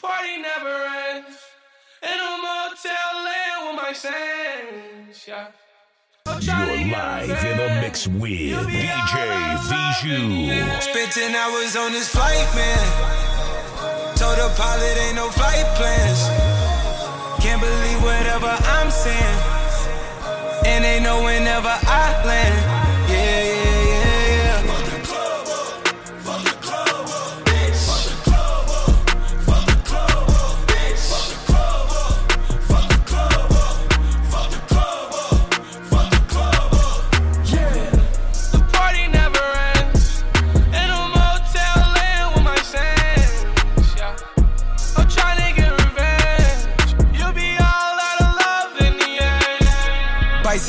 party 0.00 0.38
never 0.38 0.74
ends. 1.12 1.38
In 2.02 2.18
a 2.18 2.36
motel 2.44 3.10
land 3.24 3.58
with 3.66 3.76
my 3.82 3.92
friends, 3.92 5.24
yeah. 5.26 5.48
You're 6.40 6.90
live 6.90 7.44
in 7.44 7.56
the 7.56 7.68
mix 7.80 8.06
with 8.06 8.30
DJ 8.30 9.14
Bijou. 9.70 10.80
Spent 10.80 11.12
10 11.12 11.34
hours 11.34 11.76
on 11.76 11.92
this 11.92 12.08
flight, 12.08 12.48
man. 12.54 14.16
Told 14.16 14.36
the 14.38 14.52
pilot 14.56 14.96
ain't 15.06 15.16
no 15.16 15.28
flight 15.30 15.66
plans. 15.76 16.20
Can't 17.42 17.60
believe 17.60 18.02
whatever 18.02 18.48
I'm 18.48 18.90
saying. 18.90 19.38
And 20.66 20.84
they 20.84 21.00
know 21.00 21.22
whenever 21.24 21.68
I 21.68 22.24
land. 22.24 22.73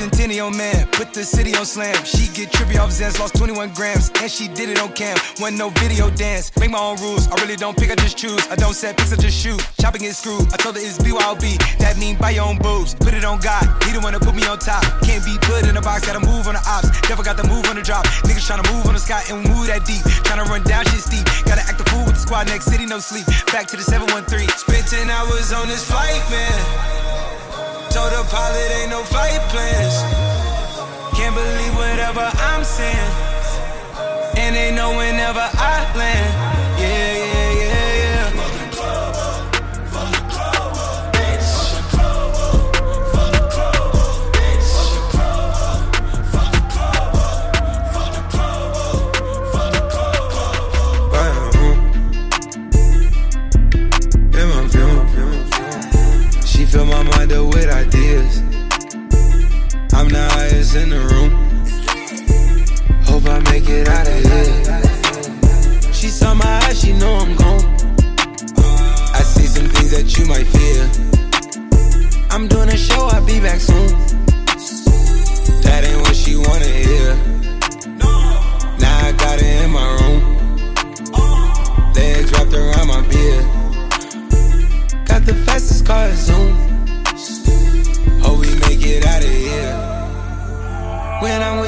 End. 0.06 0.16
Bicentennial 0.16 0.56
man, 0.56 0.88
put 0.92 1.14
the 1.14 1.24
city 1.24 1.56
on 1.56 1.66
slam. 1.66 1.96
She 2.06 2.28
get 2.34 2.52
trippy 2.52 2.80
off 2.80 2.90
Zans, 2.90 3.20
lost 3.20 3.36
21 3.36 3.74
grams, 3.74 4.12
and 4.22 4.30
she 4.30 4.48
did 4.48 4.70
it 4.70 4.80
on 4.80 4.92
cam. 4.94 5.18
Wasn't 5.40 5.58
no 5.58 5.70
video 5.82 6.10
dance. 6.12 6.52
Make 6.58 6.72
my 6.72 6.80
own 6.80 6.98
rules. 6.98 7.28
I 7.28 7.36
really 7.42 7.56
don't 7.56 7.78
pick, 7.78 7.92
I 7.92 7.96
just 7.96 8.18
choose. 8.18 8.48
I 8.50 8.56
don't 8.56 8.74
set 8.74 8.98
picks, 8.98 9.14
I 9.14 9.16
just 9.16 9.38
shoot. 9.38 9.62
Chopping 9.80 10.04
is 10.04 10.18
screwed. 10.18 10.52
I 10.54 10.58
told 10.58 10.76
her 10.76 10.82
it's 10.82 10.98
BYOB. 10.98 11.58
That 11.80 11.98
mean 11.98 12.18
buy 12.18 12.32
your 12.32 12.46
own 12.46 12.58
boobs. 12.58 12.96
Put 12.96 13.14
it 13.14 13.26
on 13.26 13.40
God. 13.40 13.66
He 13.84 13.92
the 13.92 14.00
one 14.00 14.14
to 14.14 14.20
put 14.20 14.36
me 14.36 14.46
on 14.48 14.60
top. 14.60 14.84
Can't 15.04 15.24
be 15.26 15.38
put 15.42 15.68
in 15.68 15.78
a 15.78 15.82
box, 15.82 16.06
gotta 16.06 16.26
move 16.26 16.48
on 16.48 16.56
the 16.56 16.64
ops. 16.68 16.90
Never 17.10 17.24
got 17.24 17.38
the 17.38 17.48
move 17.48 17.66
on 17.70 17.76
the 17.76 17.82
drop. 17.82 18.06
Niggas 18.26 18.46
tryna 18.46 18.66
move 18.74 18.86
on 18.86 18.94
the 18.94 19.00
sky 19.00 19.24
and 19.30 19.48
move 19.48 19.68
that 19.68 19.86
deep. 19.86 20.02
Tryna 20.26 20.46
run 20.46 20.64
down 20.64 20.86
shit 20.86 21.02
steep. 21.02 21.26
Gotta 21.46 21.62
act 21.62 21.78
the 21.78 21.86
fool 21.90 22.06
with 22.06 22.16
the 22.16 22.22
squad 22.22 22.48
next 22.48 22.66
city, 22.66 22.86
no 22.86 23.00
sleep. 23.00 23.26
Back 23.52 23.68
to 23.68 23.78
the 23.78 23.84
713. 23.84 24.50
Spent 24.50 24.88
10 24.88 25.10
hours 25.10 25.52
on 25.54 25.68
this 25.68 25.84
flight, 25.86 26.22
man. 26.30 27.05
Told 27.96 28.12
the 28.12 28.28
pilot 28.28 28.72
ain't 28.76 28.90
no 28.90 29.04
flight 29.04 29.40
plans. 29.48 29.96
Can't 31.16 31.34
believe 31.34 31.76
whatever 31.78 32.30
I'm 32.52 32.66
saying. 32.66 33.12
And 34.36 34.54
they 34.54 34.76
know 34.76 34.90
whenever 34.98 35.40
I 35.40 35.76
land. 35.96 36.32
Yeah, 36.78 36.92
yeah, 36.92 37.25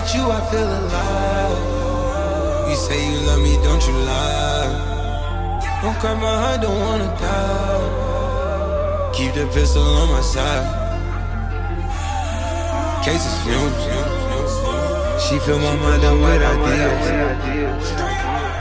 When 0.07 0.16
you, 0.16 0.31
I 0.31 0.40
feel 0.50 0.63
alive. 0.63 1.59
You 2.69 2.75
say 2.78 3.12
you 3.12 3.19
love 3.28 3.41
me, 3.41 3.56
don't 3.57 3.84
you 3.85 3.94
lie? 4.07 4.72
Don't 5.81 6.00
cry 6.00 6.13
my 6.13 6.34
heart, 6.44 6.62
don't 6.62 6.79
wanna 6.79 7.12
die. 7.19 9.12
Keep 9.13 9.34
the 9.34 9.47
pistol 9.47 9.84
on 9.84 10.09
my 10.09 10.22
side. 10.22 10.66
Cases 13.03 13.35
fumes. 13.44 13.84
She 15.28 15.40
fill 15.40 15.59
my 15.59 15.75
mind 15.75 16.03
up 16.06 16.18
with 16.24 16.41
ideas. 16.41 17.07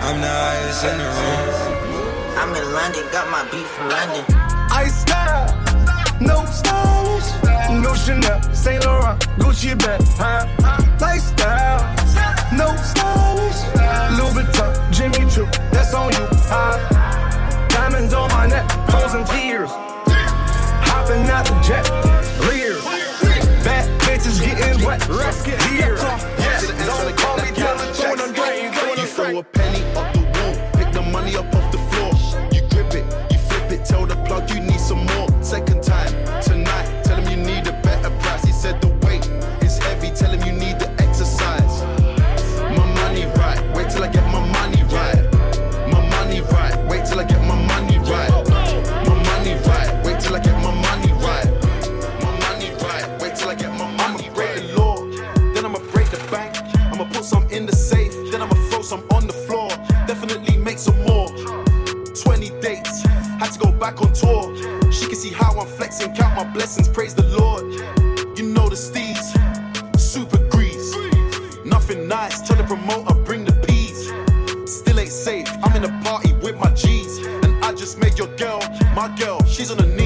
I'm 0.03 0.21
the 0.21 0.27
highest 0.27 0.84
in 0.84 0.99
the 0.99 1.05
room. 1.15 1.49
I'm 2.41 2.51
in 2.57 2.67
London, 2.75 3.05
got 3.13 3.31
my 3.31 3.45
beat 3.53 3.67
from 3.67 3.89
London. 3.91 4.25
Ice 4.73 4.97
style, 5.03 5.47
no 5.65 5.66
stylish, 7.76 7.82
no 7.82 7.94
Chanel, 7.94 8.54
Saint 8.54 8.84
Laurent, 8.84 9.19
Gucci 9.38 9.76
bag, 9.78 10.00
huh? 10.16 10.47
Lifestyle, 11.00 11.81
no 12.53 12.75
stylish, 12.76 13.62
Louis 14.16 14.44
Vuitton, 14.44 14.92
Jimmy 14.92 15.31
Choo, 15.31 15.47
that's 15.70 15.94
on 15.94 16.12
you, 16.12 16.26
huh? 16.48 17.69
Diamonds 17.69 18.15
on 18.15 18.31
my 18.31 18.47
neck, 18.47 18.70
frozen 18.91 19.25
tears, 19.25 19.70
hopping 19.70 21.28
out 21.28 21.44
the 21.47 21.54
jet, 21.62 21.88
leers, 22.48 22.84
bad 23.65 23.88
bitches 24.03 24.41
getting 24.41 24.84
wet, 24.84 25.03
here, 25.70 25.97
yes, 26.38 26.66
don't 26.86 27.16
call 27.16 27.36
me 27.36 27.50
till 27.54 27.76
the 27.76 28.25
and 28.25 28.34
drain, 28.34 28.72
You 28.98 29.06
throw 29.06 29.38
a 29.38 29.42
penny 29.42 29.84
up 29.94 30.12
the 30.12 30.20
wall, 30.20 30.70
pick 30.72 30.92
the 30.92 31.03
money 31.03 31.36
up 31.36 31.54
off 31.54 31.70
the 31.72 31.78
floor. 31.78 32.12
You 32.53 32.60
grip 32.69 32.94
it, 32.94 33.32
you 33.32 33.38
flip 33.38 33.72
it, 33.72 33.84
tell 33.84 34.06
the 34.06 34.16
plug 34.26 34.48
you 34.50 34.60
need 34.60 34.81
some 34.81 35.04
more. 35.06 35.35
Girl, 79.09 79.44
she's 79.44 79.71
on 79.71 79.78
her 79.78 79.87
knees. 79.87 80.06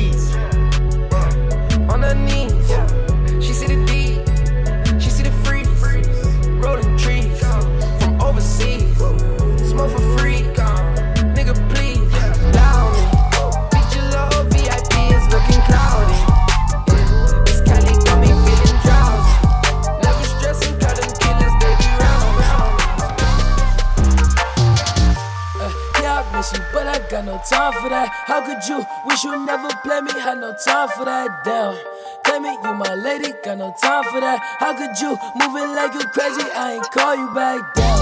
For 30.97 31.04
that. 31.04 31.45
Damn. 31.45 31.77
Claim 32.25 32.45
it, 32.45 32.59
you 32.65 32.75
my 32.75 32.95
lady, 32.95 33.33
got 33.45 33.59
no 33.59 33.75
time 33.81 34.04
for 34.04 34.21
that. 34.21 34.39
How 34.59 34.72
could 34.75 34.98
you 35.01 35.10
move 35.10 35.57
it 35.57 35.75
like 35.75 35.95
you 35.95 36.01
crazy? 36.10 36.42
I 36.54 36.75
ain't 36.75 36.91
call 36.91 37.16
you 37.16 37.28
back 37.34 37.75
down. 37.75 38.01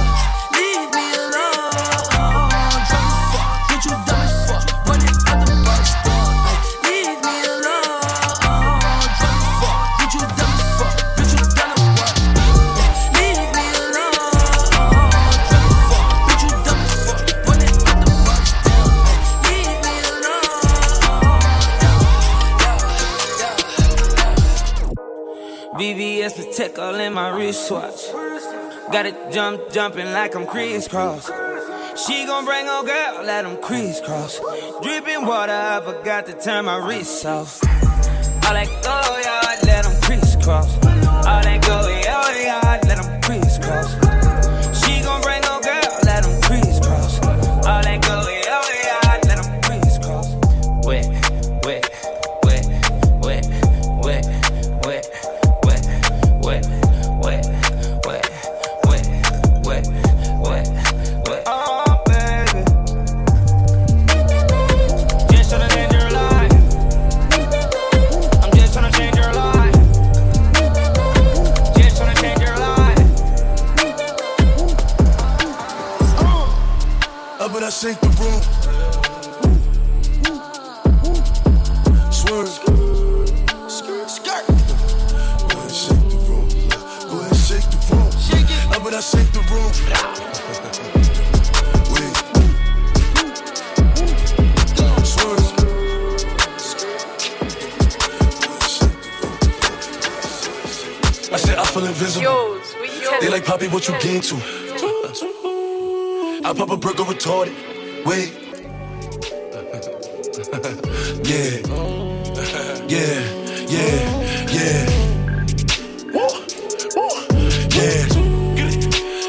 Leave 0.52 0.90
me 0.94 1.14
alone. 1.14 1.47
In 27.08 27.14
my 27.14 27.30
wristwatch. 27.30 28.12
Got 28.92 29.06
it 29.06 29.32
jump, 29.32 29.72
jumping 29.72 30.12
like 30.12 30.34
I'm 30.34 30.46
crisscross. 30.46 31.26
She 32.04 32.26
gon' 32.26 32.44
bring 32.44 32.66
her 32.66 32.82
girl, 32.84 33.24
let 33.24 33.42
them 33.44 33.56
crisscross. 33.62 34.38
Dripping 34.82 35.24
water, 35.24 35.52
I 35.52 35.80
forgot 35.82 36.26
to 36.26 36.34
turn 36.34 36.66
my 36.66 36.76
wrist 36.76 37.24
off. 37.24 37.62
All 37.64 38.54
that 38.54 38.68
go 38.84 38.98
yard, 39.26 39.58
let 39.64 39.84
them 39.84 40.00
crisscross. 40.02 40.70
All 41.26 41.42
that 41.42 41.62
go 41.62 41.78
yard, 41.88 42.86
let 42.86 43.02
them 43.02 43.20
crisscross. 43.22 44.07
Feel 102.28 102.54
invisible. 102.54 103.12
Yo. 103.12 103.20
They 103.20 103.28
like 103.28 103.44
Poppy, 103.44 103.68
what 103.68 103.88
you 103.88 103.98
gain 104.00 104.20
to? 104.22 104.36
I 106.44 106.52
pop 106.56 106.70
a 106.70 106.76
brick 106.76 107.00
or 107.00 107.06
retarded. 107.06 107.54
Wait. 108.04 108.32
yeah. 111.24 111.60
Yeah. 112.88 113.20
Yeah. 113.68 114.18
Yeah. 114.50 114.88
Yeah. 117.74 118.06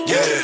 Yeah. 0.07 0.41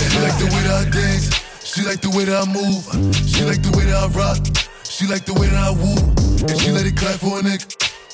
She 0.00 0.18
like 0.20 0.38
the 0.38 0.46
way 0.52 0.62
that 0.62 0.86
I 0.86 0.90
dance. 0.90 1.26
She 1.64 1.82
like 1.82 2.00
the 2.00 2.10
way 2.10 2.24
that 2.24 2.36
I 2.36 2.52
move. 2.52 2.84
She 3.26 3.44
like 3.44 3.62
the 3.62 3.76
way 3.76 3.84
that 3.84 4.02
I 4.02 4.06
rock. 4.08 4.38
She 4.84 5.06
like 5.06 5.24
the 5.24 5.34
way 5.34 5.48
that 5.48 5.56
I 5.56 5.70
woo. 5.70 5.96
And 6.48 6.60
she 6.60 6.70
let 6.70 6.86
it 6.86 6.96
clap 6.96 7.16
for 7.20 7.38
a 7.38 7.42
nigga. 7.42 7.66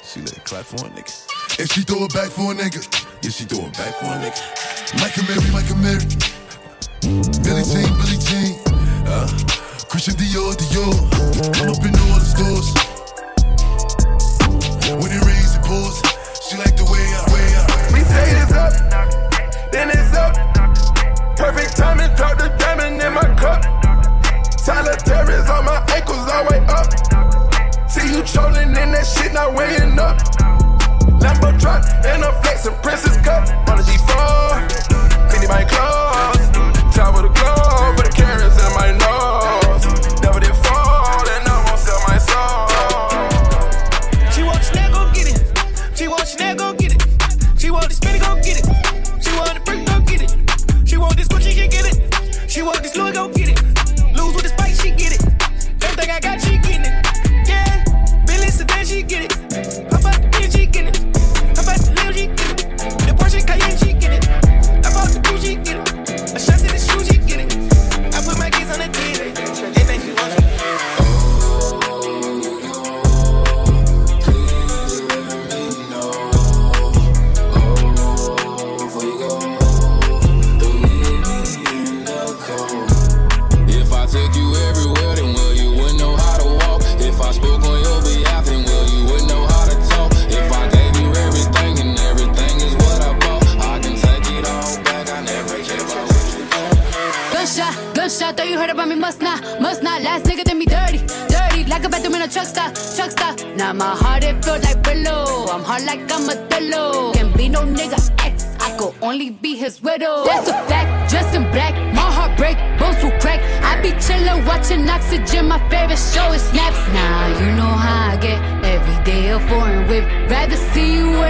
She 0.04 0.20
let 0.20 0.36
it 0.36 0.44
clap 0.44 0.64
for 0.64 0.86
a 0.86 0.90
nigga. 0.90 1.58
And 1.58 1.70
she 1.70 1.82
throw 1.82 2.04
it 2.04 2.14
back 2.14 2.28
for 2.30 2.52
a 2.52 2.54
nigga. 2.54 2.99
Yeah, 3.22 3.28
she 3.28 3.44
throw 3.44 3.68
back 3.76 3.92
for 4.00 4.06
a 4.06 4.16
nigga. 4.16 4.40
Micah 4.96 5.20
Mary, 5.28 5.44
Micah 5.52 5.76
Mary. 5.76 6.08
Billy 7.44 7.64
Jean, 7.68 7.92
Billy 8.00 8.16
Jean. 8.16 8.56
Uh, 9.04 9.28
Christian 9.92 10.14
Dior, 10.16 10.56
Dior. 10.56 10.96
I'm 11.60 11.68
up 11.68 11.84
in 11.84 11.92
all 12.00 12.16
the 12.16 12.24
stores. 12.24 12.72
When 14.88 15.12
it 15.12 15.20
rains, 15.20 15.52
it 15.52 15.62
pours. 15.68 16.00
She 16.48 16.56
like 16.56 16.76
the 16.80 16.88
way 16.88 17.04
I, 17.12 17.20
way 17.28 17.44
I. 17.60 17.92
We 17.92 18.00
say 18.08 18.24
it's 18.40 18.56
up, 18.56 18.72
then 19.70 19.90
it's 19.90 20.16
up. 20.16 20.32
Perfect 21.36 21.76
timing, 21.76 22.14
drop 22.16 22.38
the 22.38 22.48
diamond 22.56 23.02
in 23.02 23.12
my 23.12 23.28
cup. 23.36 23.60
Solitaires 24.58 25.48
on 25.50 25.66
my 25.66 25.84
ankles, 25.92 26.24
all 26.24 26.48
way 26.48 26.64
up. 26.72 26.88
See 27.90 28.16
you 28.16 28.22
trolling 28.24 28.70
in 28.70 28.92
that 28.96 29.04
shit, 29.04 29.34
not 29.34 29.52
weighing 29.52 29.98
up. 29.98 30.16
Lambo 31.20 31.52
truck 31.60 31.84
and 32.06 32.24
a 32.24 32.32
flex 32.40 32.64
and 32.66 32.76
princess 32.82 33.09
cup 33.22 33.69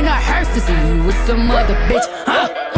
in 0.00 0.07
a 0.07 0.19
hearse 0.28 0.49
to 0.54 0.61
see 0.61 0.73
you 0.88 1.04
with 1.04 1.16
some 1.26 1.50
other 1.50 1.75
bitch. 1.88 2.07
Huh? 2.25 2.69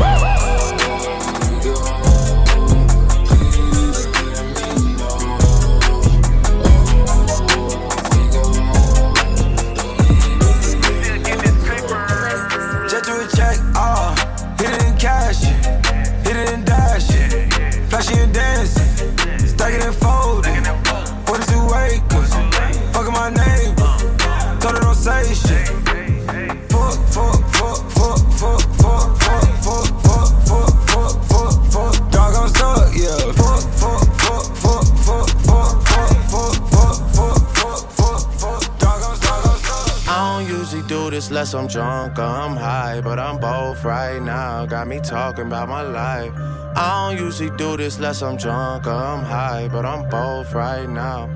Don't 40.32 40.48
usually 40.48 40.82
do 40.82 41.10
this 41.10 41.28
unless 41.28 41.54
I'm 41.54 41.66
drunk 41.66 42.18
or 42.18 42.22
I'm 42.22 42.56
high, 42.56 43.00
but 43.00 43.18
I'm 43.18 43.38
both 43.38 43.84
right 43.84 44.20
now. 44.20 44.64
Got 44.66 44.86
me 44.86 44.98
talking 45.00 45.46
about 45.46 45.68
my 45.68 45.82
life. 45.82 46.32
I 46.74 47.10
don't 47.10 47.24
usually 47.24 47.50
do 47.56 47.76
this 47.76 47.96
unless 47.96 48.22
I'm 48.22 48.36
drunk 48.36 48.86
or 48.86 48.92
I'm 48.92 49.24
high, 49.24 49.68
but 49.68 49.84
I'm 49.84 50.08
both 50.08 50.52
right 50.54 50.88
now. 50.88 51.28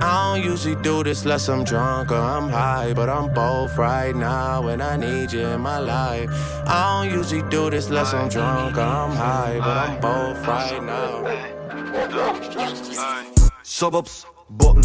I 0.00 0.34
don't 0.36 0.44
usually 0.50 0.76
do 0.82 1.02
this 1.02 1.24
unless 1.24 1.48
I'm 1.48 1.64
drunk 1.64 2.10
or 2.10 2.22
I'm 2.36 2.48
high, 2.48 2.94
but 2.94 3.08
I'm 3.10 3.34
both 3.34 3.76
right 3.76 4.14
now, 4.14 4.68
and 4.68 4.82
I 4.82 4.96
need 4.96 5.32
you 5.32 5.44
in 5.46 5.60
my 5.60 5.78
life. 5.78 6.30
I 6.66 7.02
don't 7.02 7.12
usually 7.18 7.42
do 7.50 7.68
this 7.68 7.88
unless 7.88 8.14
I'm 8.14 8.28
drunk 8.28 8.78
or 8.78 8.82
I'm 8.82 9.10
high, 9.10 9.58
but 9.58 9.76
I'm 9.76 10.00
both 10.00 10.46
right 10.46 10.82
now. 10.82 11.14
Shababs, 13.64 14.24
Botten, 14.48 14.84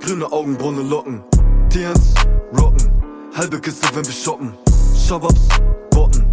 grüne 0.00 0.26
Augenbraune 0.30 0.82
Locken, 0.88 1.22
TNs, 1.70 2.14
Rocken, 2.52 2.90
halbe 3.36 3.60
Kiste, 3.60 3.86
wenn 3.94 4.04
wir 4.04 4.12
shoppen. 4.12 4.52
Shababs, 5.06 5.46
Botten, 5.92 6.24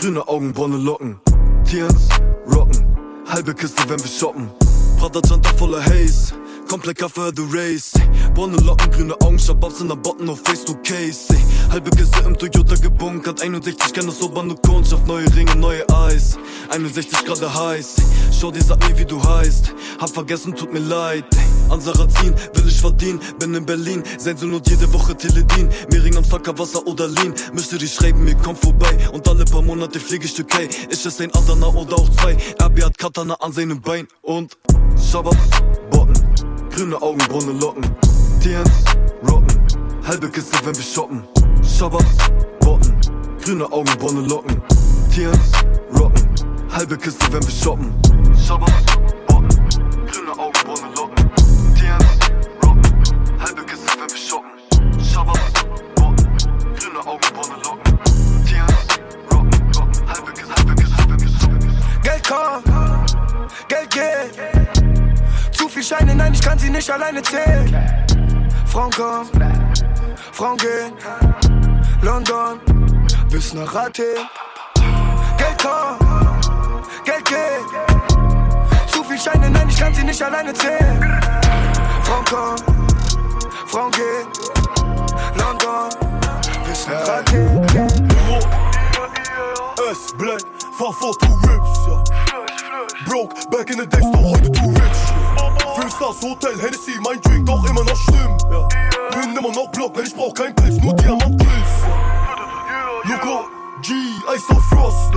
grüne 0.00 0.26
Augen, 0.26 0.54
braune 0.54 0.78
Locken. 0.78 1.20
Tierens, 1.64 2.08
Rocken, 2.50 2.96
halbe 3.28 3.52
Kiste, 3.52 3.82
wenn 3.88 4.00
wir 4.00 4.08
shoppen. 4.08 4.50
Prada 4.98 5.20
Janta 5.28 5.50
voller 5.58 5.84
Haze, 5.84 6.32
komplett 6.66 6.96
Kaffee, 6.96 7.30
du 7.30 7.44
Race. 7.52 7.92
Braune 8.34 8.56
Locken, 8.56 8.90
grüne 8.90 9.14
Augen, 9.20 9.38
Shababs 9.38 9.82
in 9.82 9.88
der 9.88 9.96
Botten, 9.96 10.30
auf 10.30 10.40
Face, 10.40 10.64
du 10.64 10.74
Case. 10.76 11.34
Halbe 11.70 11.90
Kiste 11.90 12.20
im 12.26 12.38
Toyota 12.38 12.76
gebunkert, 12.76 13.42
61 13.42 13.92
kann 13.92 14.06
das 14.06 14.18
Kundschaft, 14.62 15.06
neue 15.06 15.26
Ringe, 15.36 15.56
neue 15.56 15.86
Eis. 15.90 16.38
61 16.70 17.22
Grad 17.26 17.42
heiß, 17.42 17.96
schau 18.32 18.50
dir, 18.50 18.62
sag 18.62 18.78
mir, 18.88 18.98
wie 18.98 19.04
du 19.04 19.22
heißt. 19.22 19.74
Hab 20.00 20.08
vergessen, 20.08 20.54
tut 20.56 20.72
mir 20.72 20.80
leid. 20.80 21.26
An 21.70 21.80
Sarazin 21.80 22.34
will 22.54 22.68
ich 22.68 22.80
verdienen, 22.80 23.20
bin 23.38 23.54
in 23.54 23.66
Berlin, 23.66 24.02
sein 24.18 24.36
Sohn 24.36 24.54
und 24.54 24.68
jede 24.68 24.92
Woche 24.92 25.16
Teledin. 25.16 25.68
Mehring 25.90 26.16
am 26.16 26.24
Sacker, 26.24 26.56
Wasser 26.58 26.86
oder 26.86 27.08
Lean. 27.08 27.34
Müsste 27.52 27.78
die 27.78 27.88
schreiben, 27.88 28.24
mir 28.24 28.36
komm 28.36 28.56
vorbei. 28.56 28.96
Und 29.12 29.28
alle 29.28 29.44
paar 29.44 29.62
Monate 29.62 29.98
fliege 30.00 30.24
ich 30.24 30.34
Türkei. 30.34 30.68
Ist 30.88 31.06
es 31.06 31.20
ein 31.20 31.34
Adana 31.34 31.66
oder 31.68 31.96
auch 31.96 32.08
zwei? 32.10 32.36
RB 32.62 32.82
hat 32.84 32.98
Katana 32.98 33.34
an 33.34 33.52
seinem 33.52 33.80
Bein 33.80 34.06
und 34.22 34.56
Shababs, 34.96 35.36
Botten, 35.90 36.14
grüne 36.70 37.00
Augen, 37.00 37.18
braune 37.28 37.52
Locken. 37.52 37.84
Tiens, 38.40 38.70
Rocken, 39.28 39.60
halbe 40.06 40.28
Kiste, 40.30 40.58
wenn 40.64 40.76
wir 40.76 40.84
shoppen. 40.84 41.22
Shababs, 41.62 42.16
Botten, 42.60 42.94
grüne 43.42 43.70
Augen, 43.72 43.90
braune 43.98 44.20
Locken. 44.26 44.62
Tiens, 45.12 45.52
Rocken, 45.98 46.26
halbe 46.70 46.96
Kiste, 46.96 47.26
wenn 47.32 47.42
wir 47.42 47.50
shoppen. 47.50 47.92
Shababs, 48.46 48.72
Botten, 49.26 49.48
grüne 50.10 50.38
Augen, 50.38 50.65
kann 66.46 66.58
sie 66.58 66.70
nicht 66.70 66.88
alleine 66.88 67.20
zählen. 67.22 67.66
Frauen 68.66 68.90
kommen, 68.92 69.28
Frauen 70.32 70.56
gehen. 70.58 70.92
London 72.02 72.60
bis 73.28 73.52
nach 73.52 73.74
Athen. 73.74 74.04
Geld 75.36 75.58
kommt, 75.60 76.50
Geld 77.04 77.24
geht. 77.24 77.66
Zu 78.86 79.02
viel 79.02 79.18
Scheine, 79.18 79.50
nein, 79.50 79.68
ich 79.68 79.76
kann 79.76 79.92
sie 79.92 80.04
nicht 80.04 80.22
alleine 80.22 80.54
zählen. 80.54 81.20
Frauen 82.04 82.24
kommen, 82.24 82.56
Frauen 83.66 83.90
gehen. 83.90 84.26
London 85.34 85.88
bis 86.68 86.86
nach 86.86 87.08
Athen. 87.08 87.66
S 89.90 90.14
Black, 90.16 90.42
fahr 90.78 90.92
vor 90.92 91.12
two 91.18 91.34
Rips, 91.48 91.86
ja. 91.88 92.04
Broke, 93.04 93.34
back 93.50 93.68
in 93.70 93.78
the 93.80 93.86
days, 93.86 94.04
doch 94.12 94.22
heute 94.22 94.52
too 94.52 94.68
rich. 94.70 95.05
Ja. 95.76 95.82
Fünf 95.82 95.94
Stars 95.94 96.22
Hotel, 96.22 96.58
Hennessy, 96.58 96.92
mein 97.02 97.20
Drink, 97.20 97.46
doch 97.46 97.68
immer 97.68 97.84
noch 97.84 97.96
schlimm, 97.96 98.36
ja. 98.50 98.68
Bin 99.20 99.36
immer 99.36 99.52
noch 99.52 99.70
Block, 99.70 99.94
denn 99.94 100.06
ich 100.06 100.14
brauch 100.14 100.32
kein 100.34 100.54
Pilz, 100.54 100.76
nur 100.82 100.94
Diamant-Pilz, 100.94 101.50
ja. 101.84 103.12
Loco, 103.12 103.44
G, 103.82 103.92
Ice 104.34 104.50
of 104.50 104.62
Frost. 104.70 105.12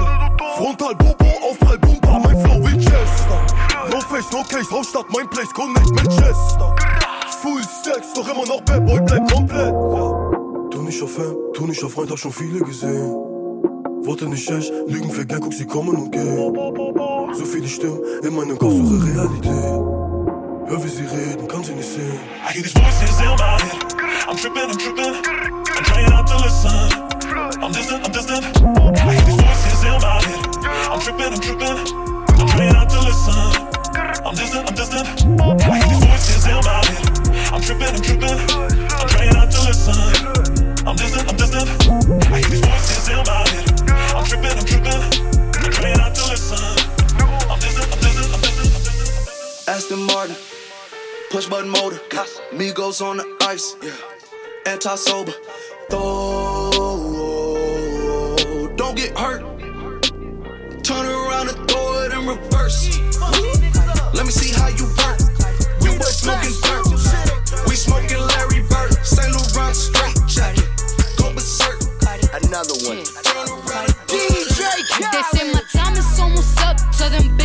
Frontal, 0.58 0.96
Bobo, 0.96 1.26
Aufprall, 1.50 1.78
Bumper, 1.80 2.20
mein 2.24 2.40
Flow 2.42 2.64
Winchester. 2.66 3.46
No 3.90 4.02
face, 4.02 4.32
no 4.32 4.44
case, 4.44 4.70
Hauptstadt, 4.72 5.06
mein 5.10 5.30
Place, 5.30 5.54
Connect, 5.54 5.90
Manchester. 5.92 6.76
Full 7.42 7.62
Stacks, 7.64 8.14
doch 8.14 8.28
immer 8.28 8.46
noch 8.46 8.62
Bad 8.62 8.86
Boy, 8.86 9.00
bleib 9.06 9.32
komplett, 9.32 9.74
ja. 9.74 10.30
Tu 10.72 11.06
auf 11.06 11.14
Fan, 11.14 11.36
tu 11.54 11.68
nicht 11.68 11.84
auf 11.84 11.94
Freund, 11.94 12.12
hab 12.12 12.18
schon 12.18 12.32
viele 12.32 12.60
gesehen. 12.60 13.14
Worte 14.04 14.28
nicht 14.28 14.50
echt, 14.50 14.72
Lügen 14.88 15.10
für 15.10 15.26
Geld, 15.26 15.42
guck, 15.42 15.54
sie 15.54 15.66
kommen 15.66 15.96
und 15.96 16.12
gehen. 16.12 16.54
So 17.34 17.46
viele 17.46 17.68
Stimmen 17.68 18.00
in 18.24 18.36
meinem 18.36 18.58
Kopf, 18.58 18.74
suche 18.74 19.06
Realität. 19.06 19.99
Hör, 20.70 20.84
wie 20.84 20.88
sie 20.88 21.04
reden, 21.04 21.48
kann 21.48 21.64
sie 21.64 21.74
nicht 21.74 21.90
sehen. 21.90 22.20
I 22.46 22.54
hear 22.54 22.62
these 22.62 22.74
voices 22.78 23.20
in 23.20 23.26
my 23.26 23.58
head. 23.58 23.74
I'm 24.30 24.38
tripping, 24.38 24.70
I'm 24.70 24.78
tripping. 24.78 25.16
I'm 25.26 25.84
trying 25.84 26.10
not 26.12 26.28
to 26.28 26.38
listen. 26.46 27.10
I'm 27.64 27.72
distant, 27.72 28.06
I'm 28.06 28.12
distant. 28.12 28.46
I 29.02 29.14
hear 29.16 29.26
these 29.26 29.42
voices 29.42 29.82
in 29.82 29.98
my 29.98 30.22
head. 30.22 30.46
I'm 30.94 31.00
tripping, 31.02 31.34
I'm 31.34 31.42
tripping. 31.42 31.78
I'm 32.38 32.48
trying 32.54 32.74
not 32.74 32.88
to 32.88 33.00
listen. 33.02 33.50
I'm 34.22 34.36
distant, 34.36 34.70
I'm 34.70 34.76
distant. 34.76 35.08
I 35.42 35.74
hear 35.74 35.90
these 35.90 36.06
voices 36.06 36.46
in 36.46 36.62
my 36.62 36.86
head. 36.86 37.02
I'm 37.50 37.62
tripping, 37.66 37.90
I'm 37.90 38.02
tripping. 38.06 38.40
I'm 38.94 39.08
trying 39.10 39.34
not 39.34 39.50
to 39.50 39.60
listen. 39.66 39.98
I'm 40.86 40.96
distant, 40.96 41.30
I'm 41.30 41.36
distant. 41.36 41.70
I 42.30 42.38
hear 42.38 42.50
these 42.54 42.62
voices 42.62 43.10
in 43.10 43.18
my 43.26 43.42
head. 43.50 43.66
I'm 44.14 44.24
tripping, 44.24 44.54
I'm 44.54 44.66
tripping. 44.70 45.02
I'm 45.66 45.72
trying 45.74 45.98
not 45.98 46.14
to 46.14 46.24
listen. 46.30 46.62
I'm 47.50 47.58
distant, 47.58 47.90
I'm 47.90 48.00
distant, 48.06 48.34
I'm 48.36 48.42
distant. 48.42 48.70
Aston 49.68 50.02
Martin, 50.06 50.36
push 51.30 51.48
button 51.48 51.70
motor. 51.70 51.98
Migos 52.52 53.02
on 53.02 53.18
the 53.18 53.38
ice, 53.48 53.76
Yeah. 53.82 53.92
anti 54.66 54.96
sober. 54.96 55.34
Throw, 55.90 56.72
don't 58.76 58.96
get 58.96 59.18
hurt. 59.18 59.42
Turn 60.84 61.06
around 61.06 61.50
and 61.50 61.70
throw 61.70 62.04
it 62.04 62.12
in 62.14 62.28
reverse. 62.28 63.00
Let 64.14 64.26
me 64.26 64.32
see 64.32 64.52
how 64.54 64.68
you 64.70 64.86
work. 64.98 65.20
You 65.82 65.92
boys 65.98 66.18
smoking 66.18 66.56
dirt. 66.62 66.88
We 67.68 67.76
smoking 67.76 68.20
Larry 68.20 68.62
Bird. 68.64 68.94
Saint 69.06 69.32
Laurent 69.34 69.76
straight 69.76 70.18
jacket. 70.28 70.68
Go 71.18 71.32
berserk. 71.34 71.80
Another 72.44 72.74
one. 72.88 73.04
DJ 74.08 74.60
They 75.12 75.24
say 75.38 75.46
my 75.54 75.62
time 75.72 75.96
is 75.98 76.20
almost 76.20 76.60
up, 76.62 76.78
so 76.94 77.10
them 77.10 77.38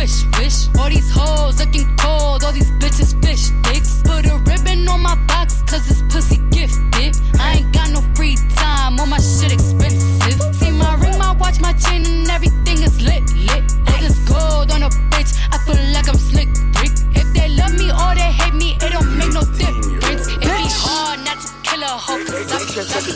bitches 0.00 0.24
wish, 0.38 0.68
wish. 0.68 0.80
All 0.80 0.88
these 0.88 1.10
hoes 1.10 1.58
looking 1.58 1.96
cold, 1.96 2.44
all 2.44 2.52
these 2.52 2.70
bitches 2.80 3.12
fish 3.22 3.52
sticks. 3.52 4.02
Put 4.02 4.26
a 4.26 4.36
ribbon 4.46 4.88
on 4.88 5.00
my 5.00 5.14
box, 5.26 5.62
cause 5.66 5.90
it's 5.90 6.02
pussy 6.12 6.38
gifted. 6.50 7.16
I 7.38 7.58
ain't 7.58 7.72
got 7.72 7.90
no 7.90 8.00
free 8.14 8.36
time, 8.56 8.98
all 8.98 9.06
my 9.06 9.18
shit 9.18 9.52
expensive. 9.52 10.54
See 10.54 10.70
my 10.70 10.94
ring, 10.96 11.18
my 11.18 11.32
watch, 11.32 11.60
my 11.60 11.72
chain, 11.74 12.04
and 12.06 12.28
everything 12.30 12.82
is 12.82 13.00
lit, 13.00 13.24
lit. 13.34 13.64
All 13.88 14.00
this 14.00 14.18
gold 14.28 14.70
on 14.72 14.82
a 14.82 14.90
bitch, 15.12 15.36
I 15.52 15.58
feel 15.64 15.82
like 15.92 16.08
I'm 16.08 16.18
slick, 16.18 16.48
Rick. 16.80 16.92
If 17.14 17.32
they 17.34 17.48
love 17.48 17.74
me 17.74 17.90
or 17.90 18.14
they 18.14 18.32
hate 18.40 18.54
me, 18.54 18.76
it 18.80 18.92
don't 18.92 19.16
make 19.18 19.32
no 19.32 19.42
difference. 19.42 20.26
It 20.28 20.40
be 20.40 20.68
hard 20.84 21.20
not 21.24 21.40
to 21.40 21.48
kill 21.62 21.82
a 21.82 21.86
hoe, 21.86 22.24
cause 22.24 22.92
I 22.92 23.06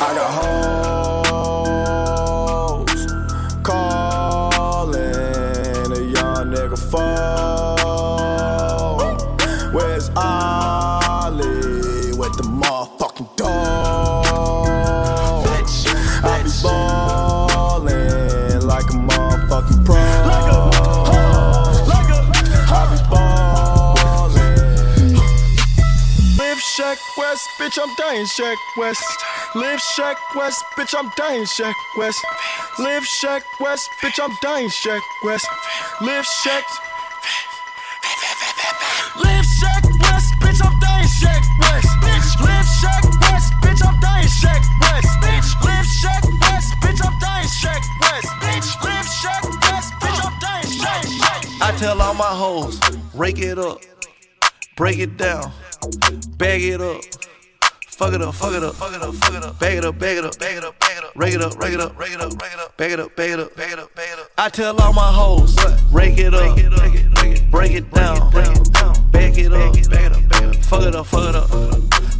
I 0.00 0.14
got 0.14 0.30
hoes 0.30 1.57
bitch, 27.68 27.78
I'm 27.82 27.94
dying 27.96 28.26
Shack 28.26 28.56
West. 28.76 29.04
Live 29.54 29.80
Shack 29.80 30.16
West, 30.34 30.64
bitch, 30.76 30.94
I'm 30.98 31.10
dying 31.16 31.44
Shack 31.44 31.74
West. 31.96 32.24
Live 32.78 33.04
Shack 33.04 33.42
West, 33.60 33.90
bitch, 34.00 34.18
I'm 34.22 34.34
dying 34.42 34.70
Shack 34.70 35.02
West. 35.22 35.46
Live 36.00 36.24
Shack. 36.24 36.64
Live 39.22 39.44
Shack 39.44 39.84
West, 39.84 40.34
bitch, 40.40 40.64
I'm 40.64 40.80
dying 40.80 41.08
Shack 41.08 41.42
West. 41.60 41.88
Live 42.40 42.66
Shack 42.80 43.04
West, 43.20 43.52
bitch, 43.60 43.86
I'm 43.86 44.00
dying 44.00 44.28
Shack 44.28 44.62
West. 44.80 45.08
Live 45.62 45.84
Shack 45.84 46.24
West, 46.40 46.72
bitch, 46.80 47.04
I'm 47.04 47.18
dying 47.20 47.48
Shack 47.48 47.82
West. 48.00 48.28
Live 48.42 49.06
Shack 49.06 49.44
West, 49.44 49.92
bitch, 50.00 50.24
I'm 50.24 50.38
dying 50.40 50.70
Shack 50.70 51.04
West. 51.04 51.62
I 51.62 51.76
tell 51.76 52.00
all 52.00 52.14
my 52.14 52.24
hoes, 52.24 52.80
rake 53.14 53.40
it 53.40 53.58
up, 53.58 53.82
break 54.76 54.98
it 54.98 55.18
down, 55.18 55.52
bag 56.38 56.62
it 56.62 56.80
up. 56.80 57.02
Fuck 57.98 58.14
it 58.14 58.22
up, 58.22 58.32
fuck 58.32 58.54
it 58.54 58.62
up, 58.62 58.76
fuck 58.76 58.94
it 58.94 59.02
up, 59.02 59.12
fuck 59.16 59.34
it 59.34 59.42
up, 59.42 59.58
bag 59.58 59.78
it 59.78 59.84
up, 59.84 59.98
bag 59.98 60.18
it 60.18 60.24
up, 60.24 60.38
bag 60.38 60.56
it 60.56 60.62
up, 60.64 60.78
bag 60.78 60.98
it 60.98 61.04
up, 61.04 61.16
rake 61.16 61.34
it 61.34 61.42
up, 61.42 61.58
rake 61.58 61.72
it 61.72 61.80
up, 61.80 61.98
rake 61.98 62.12
it 62.12 62.20
up, 62.20 62.40
rake 62.40 62.52
it 62.52 62.60
up, 62.60 62.76
bag 62.76 62.92
it 62.92 63.00
up, 63.00 63.16
bag 63.16 63.30
it 63.32 63.40
up, 63.40 63.56
bag 63.56 63.72
it 63.72 63.78
up, 63.80 63.94
bag 63.96 64.08
it 64.12 64.18
up. 64.20 64.30
I 64.38 64.48
tell 64.50 64.80
all 64.80 64.92
my 64.92 65.10
hoes, 65.10 65.56
rake 65.90 66.16
it 66.16 66.32
up, 66.32 66.54
break 67.50 67.72
it 67.72 67.90
down, 67.90 68.30
bag 68.30 68.56
it 68.56 68.72
up, 68.76 69.10
bag 69.10 69.36
it 69.36 69.52
up, 69.52 69.90
bag 69.90 70.06
it 70.06 70.54
up, 70.54 70.64
fuck 70.64 70.84
it 70.84 70.94
up, 70.94 71.06
fuck 71.06 71.28
it 71.28 71.34
up, 71.34 71.48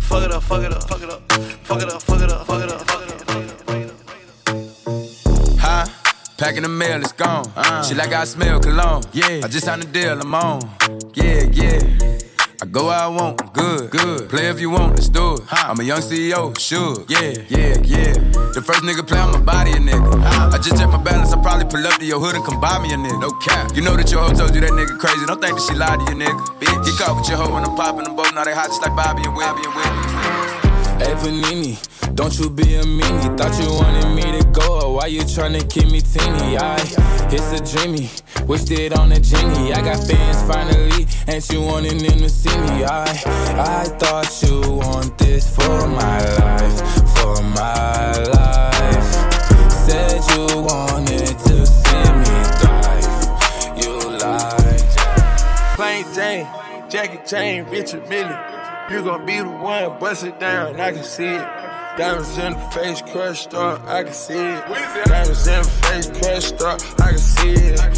fuck 0.02 0.24
it 0.24 0.32
up, 0.32 0.42
fuck 0.42 0.64
it 0.64 0.72
up, 0.72 0.82
fuck 0.82 1.00
it 1.00 1.10
up, 1.10 1.30
fuck 1.62 1.80
it 1.80 1.88
up, 1.92 2.02
fuck 2.02 2.20
it 2.22 2.32
up, 2.32 2.42
fuck 2.42 2.62
it 2.64 2.72
up, 2.72 2.80
fuck 2.84 3.76
it 3.76 3.90
up. 3.90 5.60
Huh? 5.60 5.86
Packing 6.38 6.62
the 6.62 6.68
mail, 6.68 7.00
it's 7.00 7.12
gone. 7.12 7.44
She 7.84 7.94
like 7.94 8.12
I 8.12 8.24
smell 8.24 8.58
cologne. 8.58 9.04
Yeah. 9.12 9.42
I 9.44 9.46
just 9.46 9.64
signed 9.66 9.84
a 9.84 9.86
deal, 9.86 10.20
I'm 10.20 10.34
on. 10.34 10.60
Yeah, 11.14 11.44
yeah. 11.52 12.18
I 12.60 12.66
Go 12.66 12.86
where 12.86 12.98
I 12.98 13.06
want, 13.06 13.52
good, 13.52 13.88
good. 13.90 14.28
Play 14.28 14.48
if 14.48 14.58
you 14.58 14.70
want, 14.70 14.96
let's 14.96 15.08
do 15.08 15.34
it. 15.34 15.42
I'm 15.52 15.78
a 15.78 15.84
young 15.84 16.00
CEO, 16.00 16.58
sure. 16.58 17.04
Yeah, 17.06 17.38
yeah, 17.48 17.78
yeah. 17.84 18.12
The 18.50 18.60
first 18.66 18.82
nigga 18.82 19.06
play 19.06 19.20
on 19.20 19.30
my 19.30 19.40
body, 19.40 19.70
a 19.70 19.76
nigga. 19.76 20.20
I 20.52 20.58
just 20.58 20.76
check 20.76 20.90
my 20.90 21.00
balance, 21.00 21.32
I 21.32 21.40
probably 21.40 21.66
pull 21.66 21.86
up 21.86 22.00
to 22.00 22.04
your 22.04 22.18
hood 22.18 22.34
and 22.34 22.44
come 22.44 22.60
buy 22.60 22.82
me 22.82 22.92
a 22.92 22.96
nigga. 22.96 23.20
No 23.20 23.30
cap. 23.46 23.76
You 23.76 23.82
know 23.82 23.94
that 23.96 24.10
your 24.10 24.22
hoe 24.22 24.34
told 24.34 24.56
you 24.56 24.60
that 24.62 24.72
nigga 24.72 24.98
crazy. 24.98 25.24
Don't 25.26 25.40
think 25.40 25.54
that 25.54 25.62
she 25.70 25.74
lied 25.78 26.00
to 26.00 26.06
you, 26.10 26.18
nigga. 26.18 26.34
Bitch, 26.58 26.84
get 26.84 26.98
caught 26.98 27.16
with 27.16 27.28
your 27.28 27.38
hoe 27.38 27.54
when 27.54 27.62
I'm 27.62 27.76
popping 27.76 28.02
them 28.02 28.16
both. 28.16 28.34
Now 28.34 28.42
they 28.42 28.54
hot 28.54 28.66
just 28.66 28.82
like 28.82 28.96
Bobby 28.96 29.22
and 29.22 29.36
Webby 29.36 29.62
and 29.62 29.74
Whitney. 29.78 30.07
Hey 30.98 31.14
Panini, 31.14 31.78
don't 32.16 32.36
you 32.38 32.50
be 32.50 32.74
a 32.74 32.82
meanie. 32.82 33.38
Thought 33.38 33.56
you 33.62 33.70
wanted 33.72 34.08
me 34.16 34.38
to 34.38 34.44
go, 34.48 34.94
why 34.94 35.06
you 35.06 35.20
tryna 35.20 35.62
keep 35.70 35.90
me 35.92 36.00
teeny? 36.00 36.58
I, 36.58 36.76
it's 37.30 37.52
a 37.52 37.60
dreamy, 37.72 38.10
wished 38.48 38.72
it 38.72 38.98
on 38.98 39.12
a 39.12 39.20
genie. 39.20 39.72
I 39.72 39.80
got 39.80 40.04
fans 40.04 40.42
finally, 40.50 41.06
and 41.28 41.48
you 41.50 41.62
wanted 41.62 42.00
them 42.00 42.18
to 42.18 42.28
see 42.28 42.50
me. 42.58 42.84
I, 42.84 43.04
I 43.56 43.84
thought 43.84 44.42
you 44.42 44.60
want 44.60 45.16
this 45.18 45.54
for 45.54 45.86
my 45.86 46.18
life, 46.38 46.78
for 47.16 47.42
my 47.44 48.12
life. 48.34 49.10
Said 49.86 50.20
you 50.34 50.62
wanted 50.62 51.38
to 51.38 51.64
see 51.64 52.08
me 52.22 52.34
thrive, 52.58 53.78
you 53.78 54.18
lied. 54.18 54.82
Plain 55.76 56.04
Jane, 56.12 56.46
Jackie 56.90 57.20
Chain, 57.24 57.64
Richard 57.70 58.08
Mille. 58.08 58.57
You 58.90 59.02
gon' 59.02 59.26
be 59.26 59.36
the 59.36 59.50
one, 59.50 59.98
bust 59.98 60.24
it 60.24 60.40
down, 60.40 60.80
I 60.80 60.92
can 60.92 61.04
see 61.04 61.26
it. 61.26 61.46
Diamonds 61.98 62.38
in 62.38 62.54
the 62.54 62.58
face, 62.70 63.02
crushed 63.02 63.52
up, 63.52 63.84
I 63.86 64.04
can 64.04 64.14
see 64.14 64.32
it. 64.32 64.64
Diamonds 65.04 65.46
in 65.46 65.62
the 65.62 65.68
face, 65.68 66.08
crushed 66.08 66.62
up, 66.62 66.80
I 66.98 67.10
can 67.10 67.18
see 67.18 67.52
it. 67.52 67.97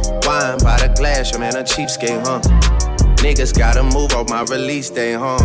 Wine 0.25 0.57
by 0.59 0.77
the 0.77 0.93
glass, 0.97 1.31
your 1.31 1.39
man 1.39 1.55
a 1.55 1.63
cheapskate, 1.63 2.21
huh? 2.25 2.39
Niggas 3.23 3.57
gotta 3.57 3.83
move 3.83 4.13
on 4.13 4.25
my 4.29 4.43
release 4.43 4.89
day, 4.89 5.13
huh? 5.13 5.37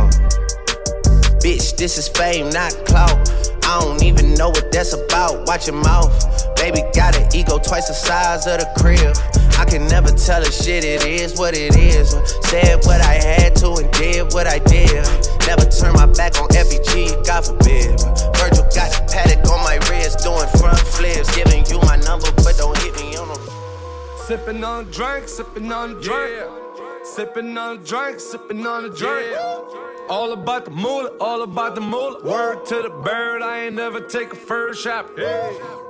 Bitch, 1.41 1.77
this 1.77 1.99
is 1.99 2.09
fame, 2.09 2.51
not 2.51 2.73
clout. 2.85 3.17
I 3.65 3.81
don't 3.81 4.03
even 4.03 4.35
know 4.35 4.49
what 4.49 4.73
that's 4.73 4.93
about. 4.93 5.47
Watch 5.47 5.67
your 5.67 5.77
mouth. 5.77 6.13
Baby 6.57 6.83
got 6.95 7.17
an 7.17 7.29
ego 7.35 7.59
twice 7.59 7.89
the 7.89 7.95
size 7.95 8.47
of 8.47 8.61
the 8.61 8.69
crib. 8.79 9.17
I 9.59 9.65
can 9.65 9.87
never 9.89 10.09
tell 10.09 10.43
a 10.43 10.51
shit, 10.51 10.85
it 10.85 11.05
is 11.05 11.39
what 11.39 11.55
it 11.55 11.77
is. 11.77 12.11
Said 12.49 12.85
what 12.85 13.01
I 13.01 13.15
had 13.15 13.57
to 13.57 13.75
and 13.77 13.91
did 13.93 14.33
what 14.33 14.47
I 14.47 14.59
did. 14.59 15.05
Never 15.47 15.65
turn 15.67 15.95
my 15.95 16.07
back 16.07 16.41
on 16.41 16.49
FBG, 16.49 17.27
God 17.27 17.45
forbid. 17.45 18.01
Virgil 18.37 18.65
got 18.75 18.93
a 18.93 19.01
Patek 19.09 19.45
on 19.51 19.63
my 19.65 19.77
wrist, 19.89 20.21
doing 20.21 20.49
front 20.59 20.81
flips. 20.81 21.35
Giving 21.35 21.65
you 21.67 21.79
my 21.83 21.97
number, 21.97 22.31
but 22.43 22.57
don't 22.57 22.77
hit 22.79 22.95
me 22.97 23.17
on. 23.17 23.36
Sipping 24.27 24.65
on 24.65 24.85
a 24.85 24.91
drink, 24.91 25.29
sipping 25.29 25.71
on 25.71 25.93
a 25.93 26.01
drink. 26.01 26.51
Sipping 27.05 27.57
on 27.57 27.77
a 27.77 27.79
drink, 27.79 28.19
sipping 28.19 28.67
on 28.67 28.85
a 28.85 28.89
drink. 28.89 29.39
All 30.09 30.33
about 30.33 30.65
the 30.65 30.73
moolah, 30.73 31.11
all 31.21 31.43
about 31.43 31.77
the 31.77 31.81
moolah. 31.81 32.25
Word 32.25 32.67
to 32.67 32.83
the 32.83 32.91
bird, 32.91 33.41
I 33.41 33.67
ain't 33.67 33.77
never 33.77 34.01
take 34.01 34.33
a 34.33 34.35
first 34.35 34.83
shot. 34.83 35.17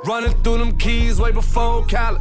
Running 0.05 0.35
through 0.42 0.59
them 0.59 0.77
keys 0.77 1.18
way 1.18 1.33
before 1.33 1.87
Cali. 1.87 2.20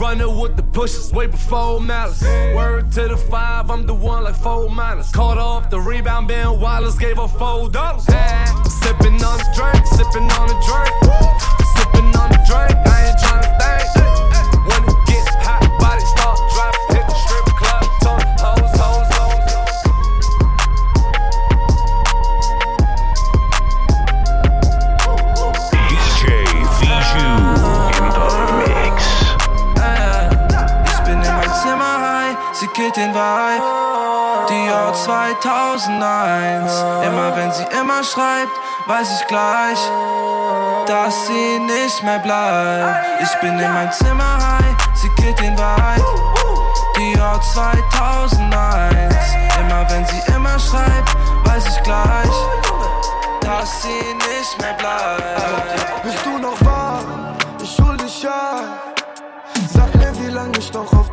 Running 0.00 0.40
with 0.40 0.56
the 0.56 0.62
pushes 0.62 1.12
way 1.12 1.26
before 1.26 1.82
malice. 1.82 2.22
Word 2.22 2.90
to 2.92 3.08
the 3.08 3.18
five, 3.18 3.70
I'm 3.70 3.84
the 3.84 3.92
one 3.92 4.24
like 4.24 4.36
four 4.36 4.70
minus. 4.70 5.12
Caught 5.12 5.36
off 5.36 5.68
the 5.68 5.78
rebound, 5.78 6.28
Ben 6.28 6.58
Wallace 6.58 6.96
gave 6.96 7.18
her 7.18 7.28
four 7.28 7.68
dollars. 7.68 8.04
Sipping 8.04 9.22
on 9.22 9.38
a 9.38 9.54
drink, 9.54 9.86
sipping 9.86 10.30
on 10.32 10.48
a 10.48 10.58
drink. 10.64 10.94
Sipping 11.76 12.16
on 12.16 12.32
a 12.32 12.40
drink, 12.48 12.76
I 12.88 13.08
ain't 13.08 13.18
tryna 13.18 13.35
den 32.96 33.12
Vibe. 33.12 33.62
Dior 34.48 34.94
2001. 34.94 36.84
Immer 37.06 37.36
wenn 37.36 37.52
sie 37.52 37.64
immer 37.78 38.02
schreibt, 38.02 38.52
weiß 38.86 39.20
ich 39.20 39.26
gleich, 39.26 39.78
dass 40.86 41.26
sie 41.26 41.58
nicht 41.58 42.02
mehr 42.02 42.18
bleibt. 42.20 43.06
Ich 43.20 43.34
bin 43.40 43.58
in 43.58 43.72
mein 43.72 43.92
Zimmer 43.92 44.38
high, 44.40 44.76
sie 44.94 45.08
killt 45.20 45.38
den 45.40 45.56
Vibe. 45.58 46.04
Dior 46.96 47.40
2001. 47.42 49.14
Immer 49.60 49.90
wenn 49.90 50.06
sie 50.06 50.32
immer 50.32 50.58
schreibt, 50.58 51.16
weiß 51.44 51.66
ich 51.66 51.82
gleich, 51.82 52.36
dass 53.40 53.82
sie 53.82 54.14
nicht 54.14 54.60
mehr 54.60 54.74
bleibt. 54.74 56.02
Bist 56.02 56.24
du 56.24 56.38
noch 56.38 56.56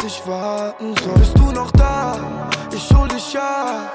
ich 0.06 0.28
warten 0.28 0.96
soll. 1.04 1.14
Bist 1.20 1.38
du 1.38 1.52
noch 1.52 1.72
da? 1.72 2.16
Ich 2.76 2.94
hol 2.94 3.08
dich 3.08 3.34
ja. 3.34 3.92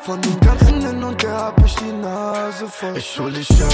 Von 0.00 0.20
dem 0.20 0.40
ganzen 0.40 0.84
Hin 0.84 1.04
und 1.04 1.22
Her 1.22 1.46
hab 1.46 1.64
ich 1.64 1.74
die 1.76 1.92
Nase 1.92 2.66
voll. 2.66 2.96
Ich 2.96 3.20
hol 3.20 3.32
dich 3.32 3.48
ja, 3.50 3.68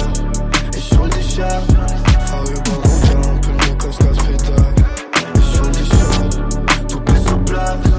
ich 0.77 0.99
hol 0.99 1.09
dich 1.09 1.37
ja. 1.39 1.49
Fahr 1.49 2.43
über 2.43 2.75
Rote 2.75 3.29
Ampel, 3.29 3.57
Druck 3.57 3.87
aufs 3.87 3.99
Gaspedal. 3.99 4.75
Ich 5.39 5.61
hol 5.61 5.71
dich 5.71 5.89
ja, 5.89 6.89
du 6.89 7.01
bist 7.01 7.29
so 7.29 7.37
blass. 7.39 7.98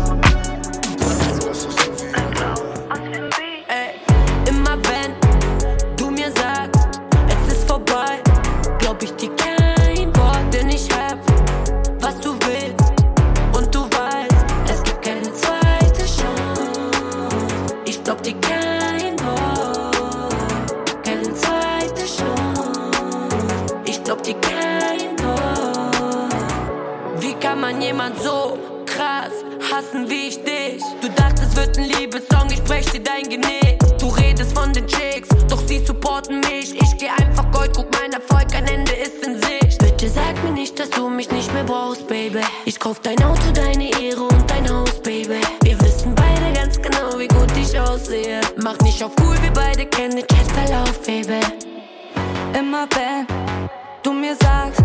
du 54.04 54.14
mir 54.14 54.36
sagst, 54.36 54.82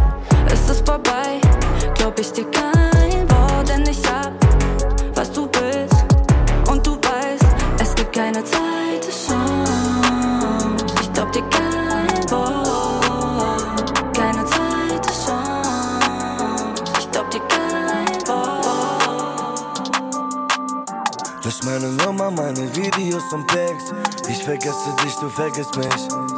es 0.47 0.71
ist 0.71 0.87
vorbei, 0.87 1.41
glaub 1.95 2.19
ich 2.19 2.33
dir 2.33 2.47
kein 2.51 3.29
Wort, 3.31 3.69
denn 3.69 3.85
ich 3.89 4.03
hab, 4.11 4.33
was 5.15 5.31
du 5.33 5.49
willst. 5.53 6.05
Und 6.71 6.87
du 6.87 6.93
weißt, 6.97 7.47
es 7.79 7.95
gibt 7.95 8.13
keine 8.13 8.43
Zeit, 8.45 9.03
Chance. 9.27 10.87
Ich 11.01 11.13
glaub 11.13 11.31
dir 11.33 11.43
kein 11.51 12.31
Wort, 12.31 14.17
keine 14.17 14.45
Zeit, 14.45 15.07
Chance. 15.27 16.75
Ich 16.99 17.11
glaub 17.11 17.31
dir 17.31 17.41
kein 17.41 18.29
Wort. 18.29 19.91
Lösch 21.45 21.63
meine 21.65 21.89
Nummer, 22.05 22.31
meine 22.31 22.75
Videos 22.75 23.33
und 23.33 23.47
Texte. 23.49 23.95
Ich 24.29 24.43
vergesse 24.43 24.95
dich, 25.05 25.15
du 25.17 25.29
vergisst 25.29 25.77
mich. 25.77 26.34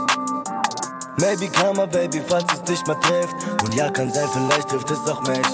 Maybe 1.18 1.48
Karma, 1.48 1.86
Baby, 1.86 2.20
falls 2.26 2.44
es 2.52 2.62
dich 2.62 2.86
mal 2.86 2.94
trifft. 3.00 3.34
Und 3.62 3.74
ja, 3.74 3.88
kann 3.90 4.12
sein, 4.12 4.28
vielleicht 4.32 4.68
trifft 4.68 4.90
es 4.90 5.06
auch 5.08 5.22
mich. 5.22 5.46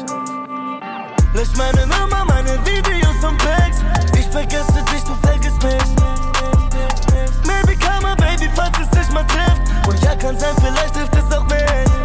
Lösch 1.35 1.55
meine 1.57 1.87
Nummer, 1.87 2.25
meine 2.27 2.59
Videos 2.67 3.25
und 3.25 3.39
Packs. 3.39 3.79
Ich 4.19 4.27
vergesse 4.27 4.83
dich, 4.93 5.05
du 5.05 5.15
vergisst 5.23 5.63
mich. 5.63 5.83
Maybe 7.47 7.77
Karma, 7.79 8.15
Baby, 8.17 8.51
falls 8.55 8.77
es 8.81 8.91
dich 8.91 9.09
mal 9.13 9.25
trifft. 9.27 9.89
Und 9.89 10.03
ja, 10.03 10.17
kann 10.17 10.39
sein, 10.39 10.55
vielleicht 10.61 10.95
trifft 10.95 11.15
es 11.17 11.37
auch 11.37 11.45
mich. 11.45 12.02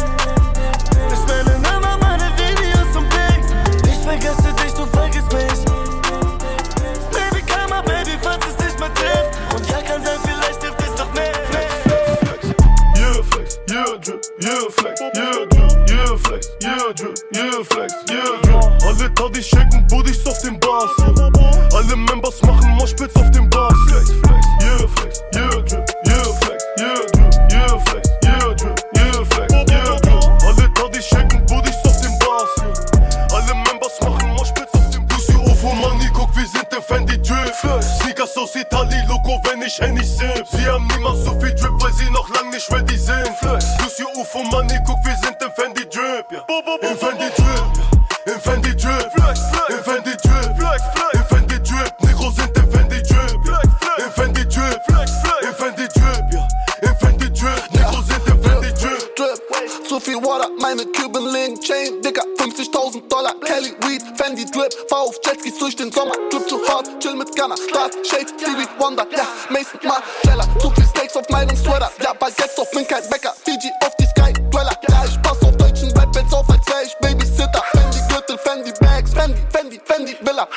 Big 68.68 68.80
Wonder, 68.80 69.06
ja, 69.16 69.26
Maison 69.50 69.80
Margiela 69.82 70.44
Zog 70.60 70.74
die 70.74 70.82
Snakes 70.82 71.14
my 71.30 71.44
long 71.44 71.56
Sweater, 71.56 71.90
Yeah, 72.00 72.14
Baguettes 72.14 72.58
auf 72.58 72.70
bin 72.70 72.86
kein 72.86 73.02
Bäcker 73.08 73.32
Fiji 73.44 73.70
off 73.84 73.94
die 73.98 74.06
Sky, 74.06 74.32
Dweller, 74.50 74.76
Yeah, 74.88 75.04
ich 75.06 75.20
pass 75.22 75.42
auf 75.42 75.56
deutschen 75.56 75.90
Rap 75.92 76.14
jetzt 76.14 76.32
auf, 76.32 76.48
als 76.48 76.66
wär 76.66 76.82
ich 76.84 76.94
Babysitter 77.00 77.62
Fendi 77.72 77.98
Gürtel, 78.08 78.38
Fendi 78.38 78.72
Bags, 78.80 79.12
Fendi, 79.12 79.40
Fendi, 79.52 79.80
Fendi 79.84 80.16
Villa. 80.20 80.48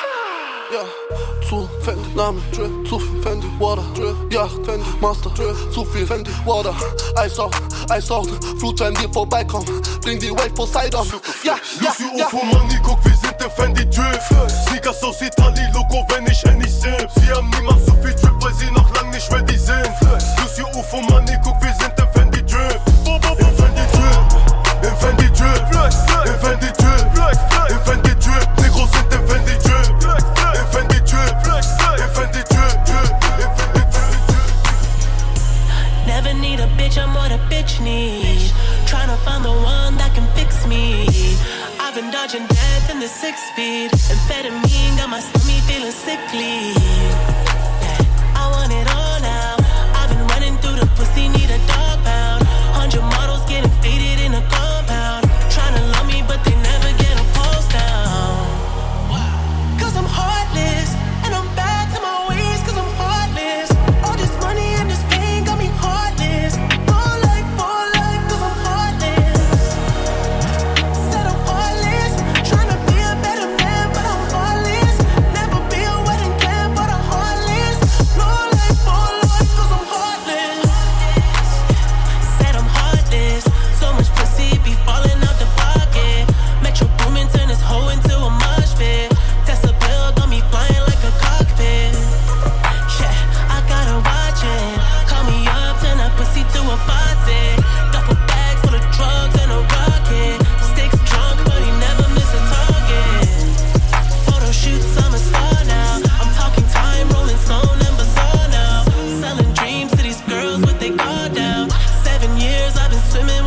Yeah, 0.71 0.85
zu 1.47 1.69
Fendi, 1.83 2.09
Name, 2.15 2.41
Drill, 2.53 2.71
zu 2.87 2.99
viel 2.99 3.21
Fendi, 3.21 3.47
Water, 3.59 3.83
Drill, 3.93 4.15
Yacht, 4.31 4.65
Fendi, 4.65 4.85
Master, 4.99 5.29
Drill, 5.31 5.55
zu 5.73 5.85
viel 5.85 6.07
Fendi, 6.07 6.31
Water, 6.45 6.73
Eis 7.15 7.37
auf, 7.39 7.51
Eis 7.89 8.09
auf, 8.09 8.27
Flut, 8.59 8.79
wenn 8.79 8.97
wir 8.99 9.11
vorbeikommen, 9.11 9.65
bring 10.01 10.19
die 10.19 10.31
Wave 10.31 10.51
Poseidon, 10.51 11.07
ja, 11.43 11.55
Yeah, 11.81 11.93
yeah, 11.99 12.17
ja. 12.17 12.27
UFO, 12.27 12.45
Manni, 12.45 12.79
guck, 12.83 13.03
wir 13.03 13.15
sind 13.15 13.39
der 13.39 13.49
Fendi 13.49 13.89
Drill, 13.89 14.19
Sneakers 14.67 15.03
aus 15.03 15.21
Italien, 15.21 15.73
Loco, 15.73 16.05
wenn 16.09 16.25
ich 16.27 16.41
Henny 16.43 16.67
seh 16.69 17.00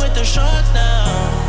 with 0.05 0.13
the 0.13 0.23
shorts 0.23 0.71
now 0.73 1.44